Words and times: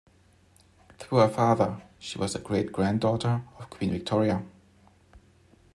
Through 0.97 1.19
her 1.19 1.29
father, 1.29 1.83
she 1.99 2.17
was 2.17 2.33
a 2.33 2.39
great-granddaughter 2.39 3.43
of 3.59 3.69
Queen 3.69 3.91
Victoria. 3.91 4.41